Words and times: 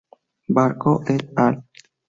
Barco 0.57 1.03
"et 1.05 1.29
al. 1.35 1.63